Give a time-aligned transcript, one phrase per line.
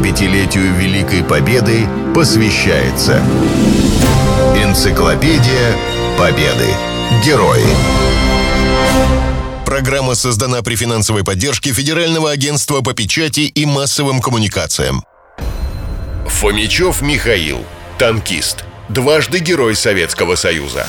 [0.00, 3.22] 75-летию Великой Победы посвящается
[4.56, 5.76] Энциклопедия
[6.18, 6.68] Победы.
[7.24, 7.64] Герои.
[9.66, 15.04] Программа создана при финансовой поддержке Федерального агентства по печати и массовым коммуникациям.
[16.26, 17.58] Фомичев Михаил.
[17.98, 18.64] Танкист.
[18.88, 20.86] Дважды Герой Советского Союза.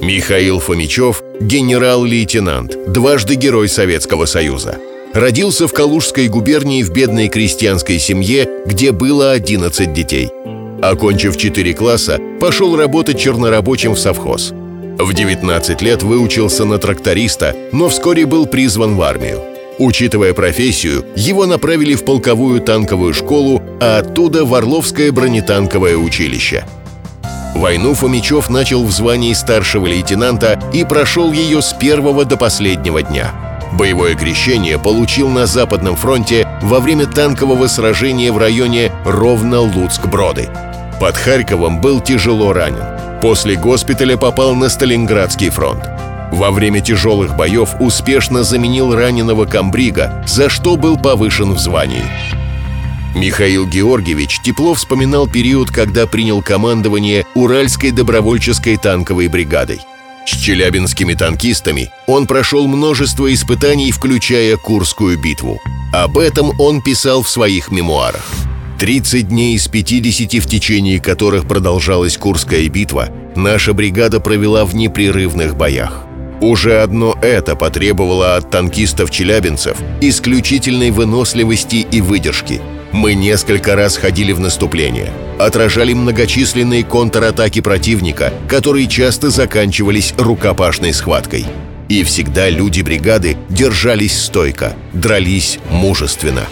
[0.00, 4.78] Михаил Фомичев– генерал-лейтенант, дважды Герой Советского Союза.
[5.18, 10.30] Родился в Калужской губернии в бедной крестьянской семье, где было 11 детей.
[10.80, 14.52] Окончив 4 класса, пошел работать чернорабочим в совхоз.
[14.52, 19.42] В 19 лет выучился на тракториста, но вскоре был призван в армию.
[19.80, 26.64] Учитывая профессию, его направили в полковую танковую школу, а оттуда в Орловское бронетанковое училище–
[27.56, 33.47] Войну Фомичев начал в звании старшего лейтенанта и прошел ее с первого до последнего дня.
[33.72, 40.48] Боевое крещение получил на Западном фронте во время танкового сражения в районе Ровно-Луцк-Броды.
[41.00, 43.20] Под Харьковом был тяжело ранен.
[43.20, 45.84] После госпиталя попал на Сталинградский фронт.
[46.32, 52.04] Во время тяжелых боев успешно заменил раненого комбрига, за что был повышен в звании.
[53.14, 59.80] Михаил Георгиевич тепло вспоминал период, когда принял командование Уральской добровольческой танковой бригадой.
[60.28, 65.58] С челябинскими танкистами он прошел множество испытаний, включая Курскую битву.
[65.90, 68.26] Об этом он писал в своих мемуарах.
[68.78, 75.56] 30 дней из 50, в течение которых продолжалась Курская битва, наша бригада провела в непрерывных
[75.56, 76.04] боях.
[76.40, 82.60] Уже одно это потребовало от танкистов-челябинцев исключительной выносливости и выдержки–
[82.92, 91.46] мы несколько раз ходили в наступление, отражали многочисленные контратаки противника, которые часто заканчивались рукопашной схваткой.
[91.88, 96.44] И всегда люди бригады держались стойко, дрались мужественно.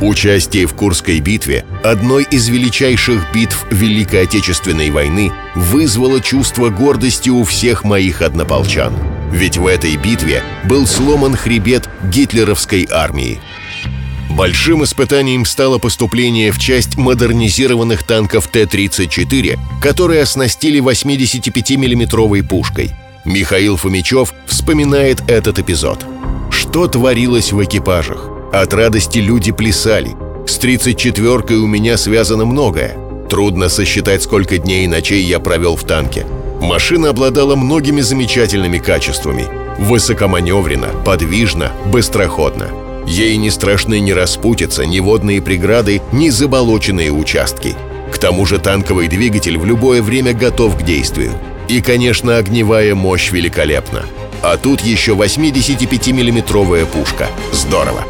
[0.00, 7.44] Участие в Курской битве, одной из величайших битв Великой Отечественной войны, вызвало чувство гордости у
[7.44, 8.94] всех моих однополчан.
[9.32, 13.40] Ведь в этой битве был сломан хребет гитлеровской армии–
[14.30, 22.92] Большим испытанием стало поступление в часть модернизированных танков Т-34, которые оснастили 85 миллиметровой пушкой.
[23.24, 26.04] Михаил Фомичев вспоминает этот эпизод.
[26.50, 28.37] Что творилось в экипажах?
[28.52, 30.16] От радости люди плясали.
[30.46, 32.96] С 34-кой у меня связано многое.
[33.28, 36.26] Трудно сосчитать, сколько дней и ночей я провел в танке.
[36.62, 39.44] Машина обладала многими замечательными качествами.
[39.78, 42.70] Высокоманеврена, подвижна, быстроходна.
[43.06, 47.76] Ей не страшны ни распутица, ни водные преграды, ни заболоченные участки.
[48.10, 51.32] К тому же танковый двигатель в любое время готов к действию.
[51.68, 54.06] И, конечно, огневая мощь великолепна.
[54.42, 57.28] А тут еще 85-миллиметровая пушка.
[57.52, 58.04] Здорово!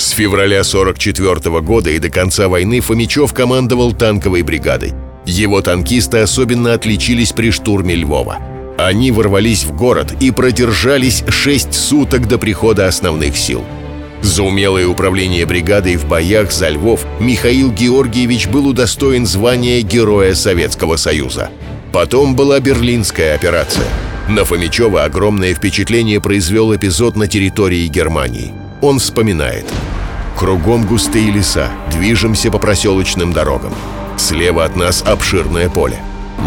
[0.00, 4.94] С февраля 44 -го года и до конца войны Фомичев командовал танковой бригадой.
[5.26, 8.38] Его танкисты особенно отличились при штурме Львова.
[8.78, 13.62] Они ворвались в город и продержались 6 суток до прихода основных сил–
[14.22, 20.96] за умелое управление бригадой в боях за Львов Михаил Георгиевич был удостоен звания Героя Советского
[20.96, 21.48] Союза.
[21.90, 23.88] Потом была Берлинская операция.
[24.28, 28.59] На Фомичева огромное впечатление произвел эпизод на территории Германии.
[28.80, 29.66] Он вспоминает.
[30.36, 33.74] «Кругом густые леса, движемся по проселочным дорогам.
[34.16, 35.98] Слева от нас обширное поле.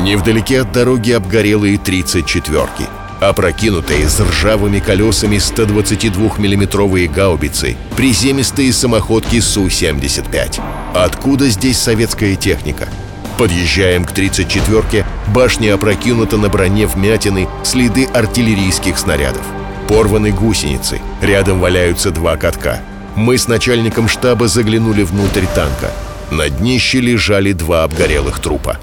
[0.03, 2.87] Невдалеке от дороги обгорелые 34-ки
[3.29, 10.61] опрокинутые с ржавыми колесами 122 миллиметровые гаубицы, приземистые самоходки Су-75.
[10.93, 12.89] Откуда здесь советская техника?
[13.37, 19.45] Подъезжаем к 34-ке, башня опрокинута на броне вмятины, следы артиллерийских снарядов.
[19.87, 22.81] Порваны гусеницы, рядом валяются два катка.
[23.15, 25.91] Мы с начальником штаба заглянули внутрь танка.
[26.31, 28.79] На днище лежали два обгорелых трупа.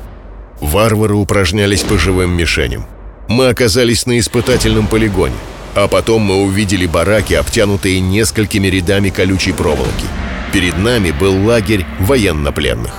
[0.60, 2.87] Варвары упражнялись по живым мишеням.
[3.28, 5.34] Мы оказались на испытательном полигоне,
[5.75, 10.07] а потом мы увидели бараки, обтянутые несколькими рядами колючей проволоки.
[10.53, 12.92] Перед нами был лагерь военнопленных.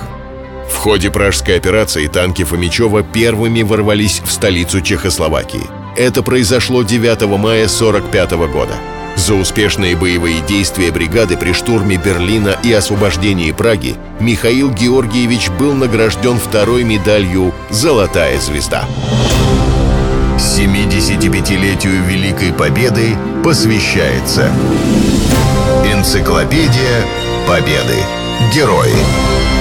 [0.69, 5.80] В ходе пражской операции танки Фомичева первыми ворвались в столицу Чехословакии.
[5.95, 8.73] Это произошло 9 мая 1945 года.
[9.15, 16.39] За успешные боевые действия бригады при штурме Берлина и освобождении Праги Михаил Георгиевич был награжден
[16.39, 18.85] второй медалью «Золотая звезда».
[20.37, 24.51] 75-летию Великой Победы посвящается
[25.85, 27.05] Энциклопедия
[27.47, 27.97] Победы.
[28.53, 29.60] Герои.